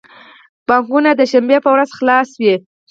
بانکونه 0.67 1.09
د 1.15 1.21
شنبی 1.31 1.57
په 1.65 1.69
ورځ 1.75 1.89
خلاص 1.97 2.29
وی 2.41 2.55